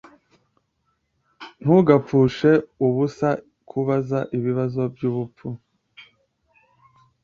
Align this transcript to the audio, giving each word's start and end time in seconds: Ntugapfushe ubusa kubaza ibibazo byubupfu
Ntugapfushe 1.61 2.51
ubusa 2.85 3.29
kubaza 3.69 4.19
ibibazo 4.37 4.81
byubupfu 4.93 5.47